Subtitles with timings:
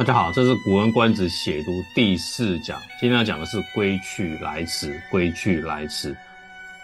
[0.00, 2.80] 大家好，这是《古文观止》写读第四讲。
[2.98, 4.88] 今天要讲的是《归去来辞》。
[5.10, 6.12] 《归去来辞》，《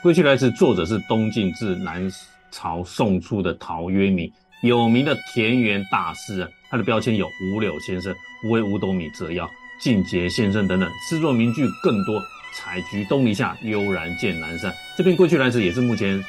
[0.03, 2.13] 归去来辞》作者是东晋至南
[2.51, 4.31] 朝宋初的陶渊明，
[4.61, 6.53] 有名的田园大诗人。
[6.69, 12.23] 他的标签有“五柳先生”“无为五斗米折腰”“尽节先生”等等，诗作名句更多。
[12.53, 14.71] 采菊东篱下，悠然见南山。
[14.95, 16.23] 这篇《归去来辞》也是目前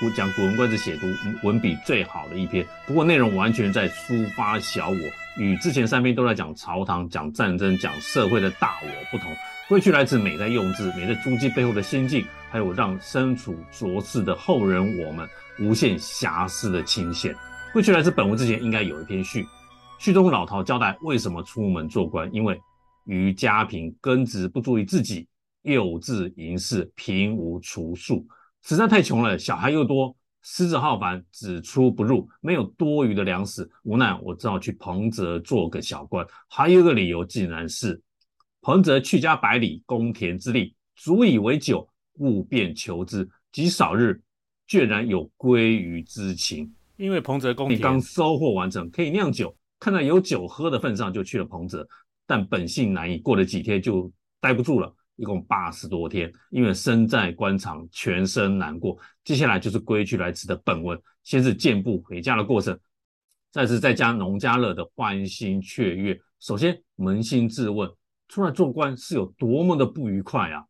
[0.00, 1.08] 我讲《古文观止》写读
[1.42, 2.64] 文笔最好的一篇。
[2.86, 5.23] 不过内容完全在抒发小我。
[5.36, 9.32] 与之前三篇都在讲朝堂、讲战争、讲社会的大我不同，
[9.68, 17.34] 归去来自美在用字，美在踪迹背后的心境，还有让身处浊世的后人我们无限遐思的倾羡。
[17.72, 19.44] 归去来自本文之前应该有一篇序，
[19.98, 22.60] 序中老陶交代为什么出门做官，因为
[23.04, 25.26] 余家贫，耕植不足以自给，
[25.62, 28.24] 幼稚盈事，贫无厨粟，
[28.62, 30.14] 实在太穷了，小孩又多。
[30.46, 36.24] 私自好烦，只出不入，没有多余的粮食，无奈我只好去彭泽做个小官。
[36.48, 38.00] 还有一个理由，竟然是
[38.60, 43.26] 彭泽去家百里，公田之利，足以为酒，故便求之。
[43.52, 44.20] 极少日，
[44.66, 46.70] 居然有归于之情。
[46.96, 51.88] 因为彭泽公田刚收获完成，可以酿酒，看在有酒喝的份上，就去了彭泽。
[52.26, 54.94] 但本性难移，过了几天就待不住了。
[55.16, 58.98] 一共八十多天，因为身在官场，全身难过。
[59.22, 62.78] 接下来就是归去来辞的本文，先是健步回家的过程，
[63.50, 66.18] 再是在家农家乐的欢欣雀跃。
[66.40, 67.90] 首先扪心自问，
[68.28, 70.64] 出来做官是有多么的不愉快啊！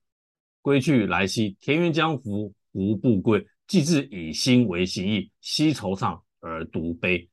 [0.61, 3.45] 归去来兮，田园将菢，胡不归？
[3.67, 7.29] 既至以心为形役，奚惆怅而独悲。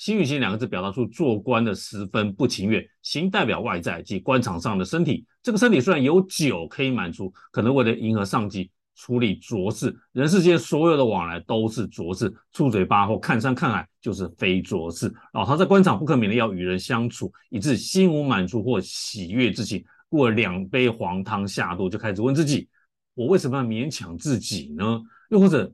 [0.00, 2.82] 心与行两个字表达出做官的十分不情愿。
[3.02, 9.94] 行代表外在即官场上的身体，这个身体虽然有酒可以满足，可能为了迎合上级处理浊事。
[10.12, 15.12] 人世间所有的往来都是浊事，出嘴巴或看山看海就是非浊事。
[15.34, 19.84] 老陶在官场不可免的要与人相处，以致心无满足或喜悦之情。
[20.08, 22.66] 过了两杯黄汤下肚，就开始问自己：
[23.12, 25.02] 我为什么要勉强自己呢？
[25.28, 25.70] 又或者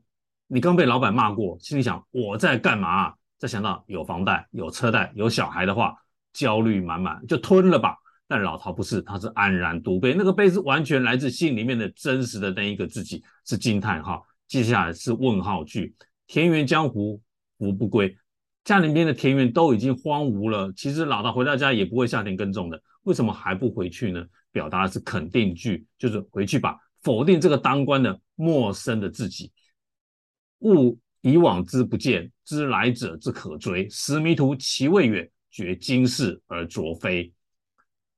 [0.47, 3.13] 你刚被老板骂过，心里想我在干嘛？
[3.37, 5.95] 再想到有房贷、有车贷、有小孩的话，
[6.33, 7.95] 焦虑满满，就吞了吧。
[8.27, 14.25] 但老陶不是，他是安然独悲，那个悲是完全来自心里面的真实的那一个自己，是惊叹号。
[14.47, 17.19] 接下来是问号句：田园将菢，
[17.57, 18.17] 胡不归？
[18.63, 24.25] 家里面的田园都已经荒芜了，其实老陶回到家也不会下田耕种的，为什么还不回去呢？
[24.51, 29.51] 表达的是肯定句，就是回去吧，否定这个当官的陌生的自己。
[30.59, 30.97] 勿。
[31.27, 33.89] 以往之不见，知来者之可追。
[33.89, 37.31] 时迷途其未远，觉今是而昨非。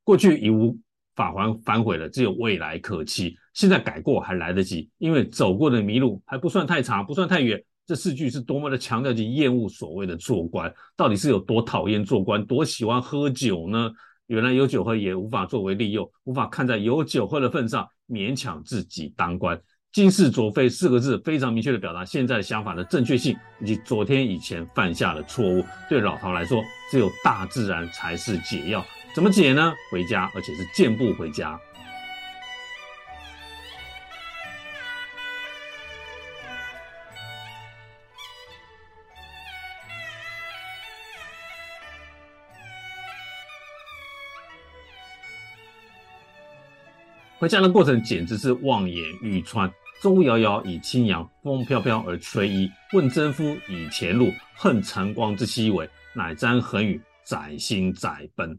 [0.04, 0.78] 过去已无
[1.16, 3.36] 法还反悔了，只有未来可期。
[3.54, 7.62] 现在改过还来得及，因为走过的迷路还不算太长，不算太远。
[7.86, 13.92] 这四句是多么的强调及厌恶所谓的做官，到底是有多讨厌做官，多喜欢喝酒呢？
[14.28, 19.60] 原来有酒喝也无法作为利用，无法看在有酒喝的份上勉强自己当官。
[19.92, 25.66] 今世作废四个字非常明确的表达现在的想法的正确性，以及昨天以前犯下的错误。
[25.90, 28.86] 对老陶来说，只有大自然才是解药。
[29.16, 29.74] 怎么解呢？
[29.92, 31.60] 回家，而且是健步回家。
[47.50, 49.68] 这样的过程简直是望眼欲穿。
[50.04, 52.70] 舟遥遥以轻扬，风飘飘而吹衣。
[52.94, 58.56] 问征夫以前路，恨晨光之夕微，乃瞻横宇，载薪载奔。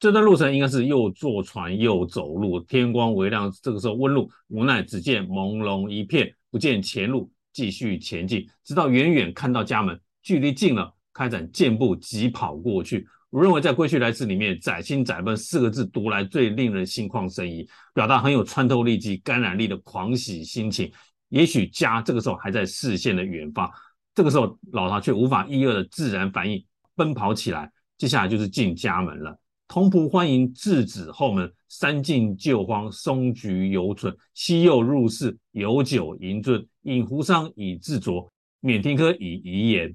[0.00, 13.06] 这段路程应该是又坐船又走路，天光微亮，这个时候问路，无奈只见朦胧一片，不见前路，继续前进，直到远远看到家门，距离近了，开展健步疾跑过去。
[13.34, 20.88] 我认为在《归去来辞》里面，“载薪载奔”四个字读来最令人心旷神怡，表达很有穿透力及感染力的狂喜心情。
[21.30, 23.68] 也许家这个时候还在视线的远方，
[24.14, 26.64] 这个时候老陶却无法抑遏的自然反应，
[26.94, 27.68] 奔跑起来。
[27.98, 34.16] 接下来就是进家门了，童仆欢迎稚子后门，三进旧荒，松菊犹存。
[34.34, 38.30] 昔幼入室，有酒盈樽，饮壶觴以自酌，
[38.60, 39.92] 免停科以遗言。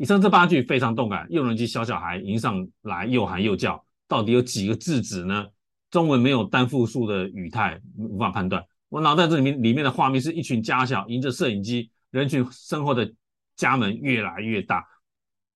[0.00, 5.46] 以上这八句非常动感，诱人及小小孩迎上来又喊又叫，到底有几个字子呢？
[5.90, 8.64] 中文没有单复数的语态，无法判断。
[8.88, 13.12] 我脑袋这里面里面的画面是一群家小迎着摄影机，人群身后的
[13.56, 14.86] 家门越来越大，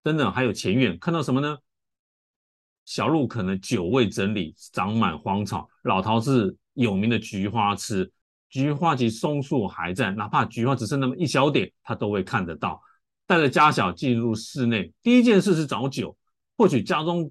[0.03, 1.57] 等等，还有前院看到什么呢？
[2.85, 5.67] 小路可能久未整理，长满荒草。
[5.85, 8.13] 老陶是有名的菊花痴，
[8.51, 12.79] 菊花及松树还在，哪怕菊花只剩那么一小点，他都会看得到。
[13.27, 16.17] 带着家小进入室内，第一件事是找酒。
[16.57, 17.31] 或许家中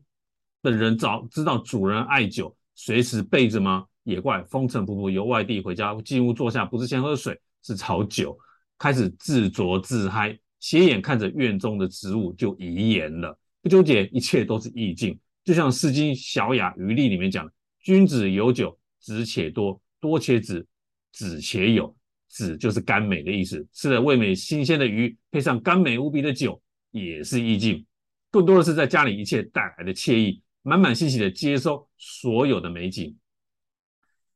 [0.62, 3.86] 的人早知道主人爱酒，随时备着吗？
[4.04, 8.38] 也怪风尘仆仆由外地回家，进屋坐下，不是先喝水，是炒酒，
[8.78, 13.40] 开始自酌自嗨，斜眼看着院中的植物就遗言了。
[13.62, 15.18] 不纠结，一切都是意境。
[15.46, 20.68] 就像《诗经·小雅·余丽》里面讲的：“君子有酒，子且多，多且止，
[21.14, 21.96] 止且有。”
[22.34, 23.66] 止就是甘美的意思。
[23.72, 26.60] 吃了味美新鲜的鱼，配上甘美无比的酒，
[26.90, 27.86] 也是意境。
[28.32, 33.16] 更多的是在家里一切带来的惬意，满满欣喜的接收所有的美景。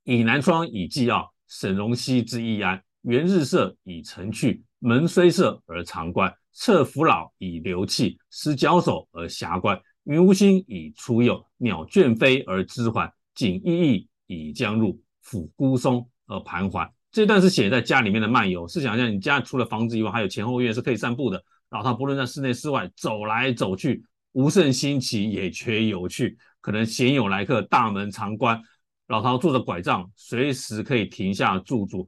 [0.04, 2.82] 倚南窗以寄傲，沈荣溪之易安。
[3.02, 6.32] 园日色以成趣，门虽设而常关。
[6.54, 9.80] 侧扶老以流憩，拾角首而遐观。
[10.04, 13.12] 云无心以出宥，鸟倦飞而知还。
[13.34, 16.92] 景异异以将入，抚孤松而盘桓。
[17.18, 21.44] 这段是写在家里面的漫游，试想一下，你家除了房子以外，还有前后院是可以散步的。
[21.72, 24.04] 老饕不论在室内室外走来走去，
[24.34, 26.38] 无甚新奇，也缺有趣。
[26.62, 28.62] 可能鲜有来客，大门常关。
[29.08, 32.08] 老陶拄着拐杖，随时可以停下驻足。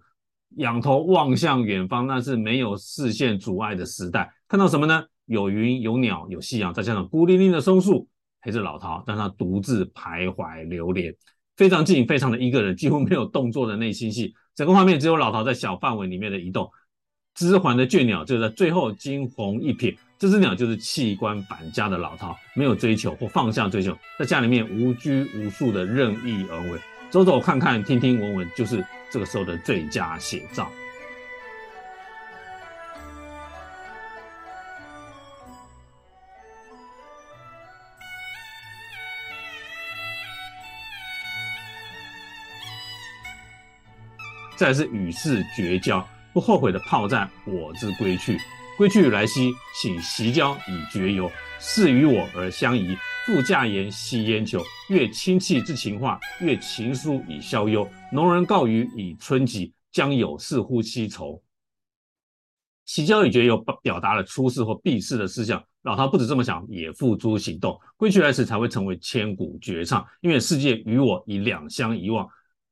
[0.58, 4.32] 仰头望向远方，那是没有视线阻碍的时代。
[4.48, 5.04] 看到什么呢？
[5.26, 8.08] 有云，有鸟，有夕阳，再加上孤零零的松树
[8.42, 11.12] 陪着老陶，让他独自徘徊流连。
[11.58, 14.36] 非常静，非常的一个人，几乎没有动作的内心戏。
[14.60, 16.70] 整个画面只有老陶在小范围里面的移动。
[17.34, 26.78] 枝环的倦鸟就在最后惊鸿一瞥，这只鸟就是弃官返家的老陶，没有追求或放下追求，在家里面无拘无束的任意而为。
[27.10, 30.70] 走走看看，听听闻闻，就是这个时候的最佳写照。
[44.60, 48.38] 再来是与世绝交，不后悔的炮战，我自归去。
[48.78, 51.32] 归去来兮，请袭交以绝游。
[51.62, 52.94] 是与我而相宜。
[53.26, 54.62] 复驾言兮焉求？
[54.90, 57.90] 越亲戚之情话，越情书以消忧。
[58.12, 61.42] 农人告余以春吉，将有事乎夕愁。
[62.84, 65.64] 袭交以绝游，表达了出世或避世的思想。
[65.84, 67.80] 老陶不止这么想，也付诸行动。
[67.96, 72.28] 归去来时才会成为千古绝唱，因为世界与我已两相遗忘，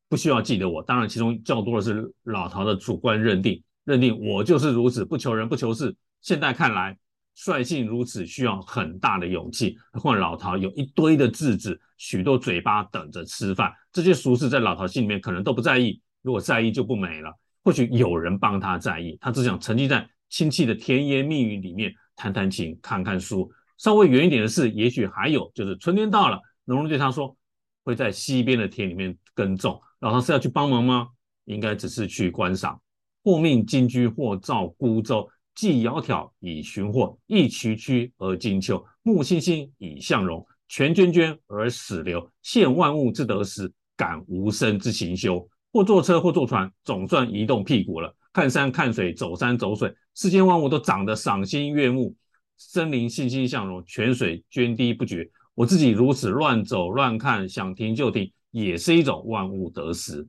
[0.09, 0.83] 不需要记得我。
[0.83, 5.95] 当然，其中较多的是老陶的主观认定，认定我就是如此，不求人，不求事。
[6.21, 6.97] 现在看来。
[7.39, 13.71] 率性如此需要很大的勇气，何况老陶有一堆的稚子，许多嘴巴等着吃饭。
[13.93, 17.31] 这些俗事在老陶心里面可能都不在意，如果在意就不美了。
[17.63, 23.47] 或许有人帮他在意，他只想沉浸在亲戚的甜言蜜语里面，弹弹琴，看看书。
[23.77, 27.37] 稍微远一点的事，也许还有，就是春天到了，农人对他说，
[27.83, 29.79] 会在西边的田里面耕种。
[29.99, 31.09] 老饕是要去帮忙吗？
[31.45, 32.79] 应该只是去观赏。
[33.23, 35.27] 或命金居，或造孤舟。
[35.55, 38.85] 既窈窕以寻获，亦墀墀而经秋。
[39.01, 42.31] 木欣欣以向荣，泉涓涓而始流。
[42.43, 45.49] 羡万物之得时，感无生之行休。
[45.73, 48.15] 或坐车，或坐船，总算移动屁股了。
[48.31, 52.15] 看山看水，走山走水，世间万物都长得赏心悦目。
[52.55, 55.27] 森林欣欣向荣，泉水涓滴不绝。
[55.55, 60.27] 我自己如此乱走乱看，想停就停，也是一种万物得失。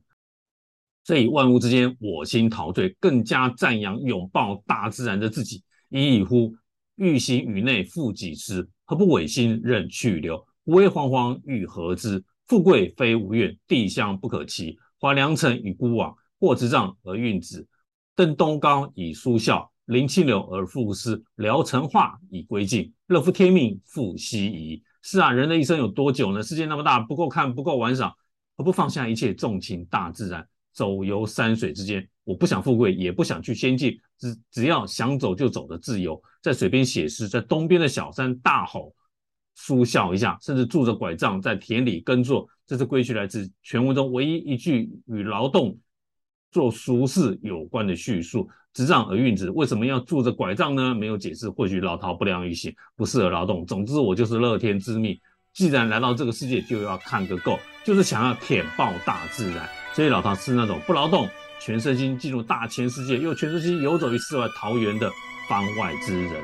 [1.05, 5.63] 所以万物之间，我心陶醉，更加赞扬拥抱大自然的自己。
[5.89, 6.55] 已矣乎！
[6.97, 8.69] 欲行于内复几时？
[8.85, 10.37] 何不委心任去留？
[10.65, 12.23] 吾为惶惶欲何之？
[12.47, 14.79] 富贵非吾愿，地相不可期。
[15.01, 17.67] 怀良辰以孤往，或执杖而运之。
[18.15, 21.23] 登东皋以舒啸，临清流而赋诗。
[21.37, 24.83] 聊乘化以归尽，乐夫天命复奚疑？
[25.11, 26.43] 是啊，人的一生有多久呢？
[26.43, 28.15] 世界那么大，不够看，不够玩赏，
[28.59, 30.47] 何不放下一切，纵情大自然？
[30.75, 36.23] 走游山水之间，我不想富贵，也不想去仙境，只只要想走就走的自由。
[36.43, 38.95] 在水边写诗，在东边的小山大吼，
[39.55, 42.47] 舒笑一下，甚至拄着拐杖在田里耕作。
[42.67, 45.75] 这是归去来自全文中唯一一句与劳动
[46.51, 48.49] 做俗事有关的叙述。
[48.75, 50.95] 执杖而运之，为什么要拄着拐杖呢？
[50.95, 51.49] 没有解释。
[51.51, 53.67] 或许老陶不良于行，不适合劳动。
[53.67, 55.19] 总之，我就是乐天知命。
[55.53, 59.69] 既然来到这个世界，就要看个够，就是想要舔爆大自然。
[59.95, 61.29] 所以老陶是那种不劳动，
[61.61, 65.11] 全身心进入大千世界，又全身心游走于世外桃源的
[65.49, 66.35] 方外之人。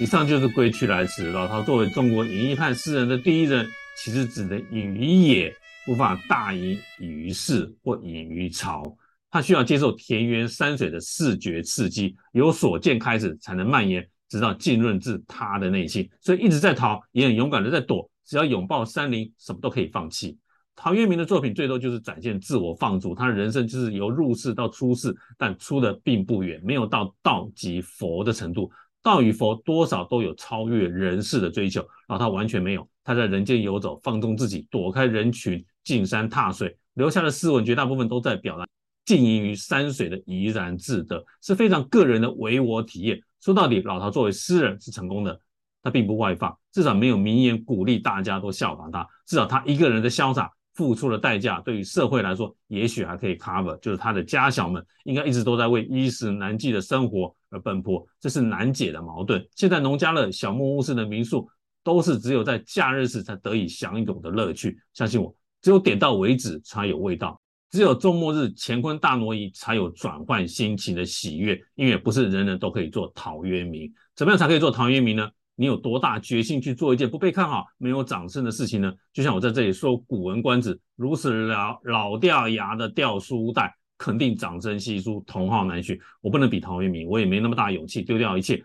[0.00, 1.30] 以上就是归去来辞。
[1.30, 3.64] 老陶作为中国演绎派诗人的第一人，
[3.96, 5.54] 其实只能隐于野，
[5.86, 8.82] 无法大隐隐于市或隐于朝。
[9.30, 16.08] 他需要接受田园山水的视觉刺激，由所见开始，才能蔓延，直到浸润至他的内心。
[16.20, 18.10] 所以一直在逃，也很勇敢的在躲。
[18.24, 20.36] 只要拥抱山林，什么都可以放弃。
[20.76, 28.68] 陶渊明的作品最多就是展现自我放逐，他的人生就是由入世到出世，但出的并不远，没有到道即佛的程度。
[29.04, 32.88] 道与佛多少都有超越人世的追求，然后他完全没有。
[33.04, 38.66] 他在人间游走，放纵自己，躲开人群，进山踏水，留下的诗文绝大部分都在表达
[39.04, 43.20] 浸淫于山水的怡然自得，是非常个人的唯我体验。
[43.40, 45.38] 说到底，老陶作为诗人是成功的。
[45.82, 49.06] 他并不外放，至少没有名言鼓励大家都效仿他。
[49.26, 59.44] 至少他一个人的潇洒付出的代价，对于社会来说，也许还可以 cover，就是他的家小们应该一直都在为衣食难继的生活而奔波，这是难解的矛盾。
[59.54, 61.48] 现在农家乐、小木屋式的民宿，
[61.82, 64.76] 都是只有在假日时才得以享有的乐趣。
[64.92, 67.40] 相信我，只有点到为止才有味道，
[67.70, 71.56] 只有周末日乾坤大挪移才有转换心情的喜悦。
[71.76, 75.30] 因为不是人人都可以做陶渊明，怎么样才可以做陶渊明呢？
[75.56, 78.92] 你有多大决心去做一件不被看好、没有掌声的事情呢？
[79.12, 85.98] 就像我在这里说，《古文观止》如此老老掉牙的掉书袋，肯定掌声稀疏，同好难寻。
[86.20, 88.62] 我不能比陶渊明，我也没那么大勇气丢掉一切，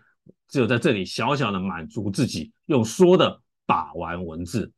[0.48, 4.72] 只有在这里小小的满足自己，用说的把玩文字。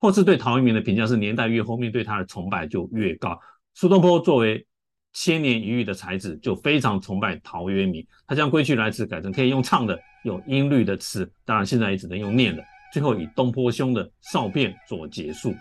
[0.00, 3.38] 后世对陶渊明的评价是：年代越后面对他的崇拜就越高。
[3.74, 4.66] 苏东坡作为
[5.12, 8.06] 千年一遇的才子，就非常崇拜陶渊明。
[8.26, 12.64] 他将《归去来辞》改成可以用唱的、有音律的词，当然现在也只能用念的。
[12.92, 15.54] 最后以东坡兄的少片做结束：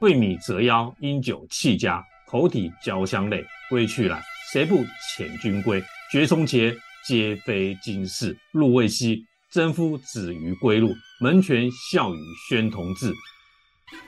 [0.00, 3.44] 为米折腰，因酒弃家，口体交相类。
[3.70, 4.22] 归去来，
[4.52, 4.84] 谁不
[5.16, 5.82] 遣军归？
[6.12, 6.76] 绝从前，
[7.06, 8.36] 皆非今事。
[8.52, 10.94] 路未稀，征夫子于归路。
[11.18, 12.18] 门前笑语
[12.50, 13.10] 喧同志。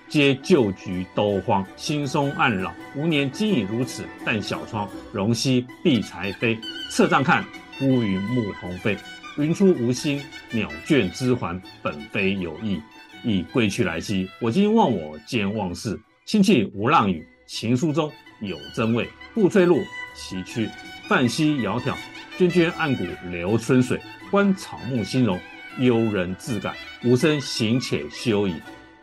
[0.09, 2.73] 皆旧局都荒，兴松暗老。
[2.95, 6.59] 吾年今已如此，但小窗容兮碧才飞。
[6.91, 7.45] 侧帐看，
[7.83, 8.97] 乌云暮鸿飞。
[9.37, 11.61] 云出无心，鸟倦知还。
[11.83, 12.81] 本非有意，
[13.23, 14.27] 亦归去来兮。
[14.41, 16.01] 我今忘我兼忘事。
[16.25, 19.07] 清气无浪语，情书中有真味。
[19.35, 20.71] 步翠绿，崎岖；
[21.09, 21.93] 泛兮窈窕，
[22.39, 24.01] 涓涓暗谷流春水。
[24.31, 25.39] 观草木兴荣，
[25.79, 26.75] 悠然自感。
[27.05, 28.55] 无声行且休矣。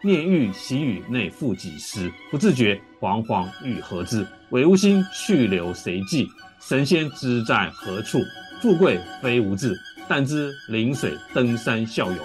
[0.05, 2.12] 念欲喜与内复几时？
[2.29, 4.27] 不自觉，惶惶欲何之？
[4.50, 6.27] 委吾心去留谁记？
[6.60, 8.19] 神仙知在何处？
[8.62, 9.74] 富贵非吾志，
[10.07, 12.17] 但知临水登山效友，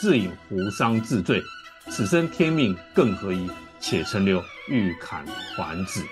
[0.00, 1.42] 自饮壶觴自醉。
[1.90, 3.46] 此生天命更何宜？
[3.78, 6.02] 且陈留，欲砍还子。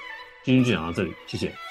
[0.44, 1.65] 今天就讲到这里，谢谢。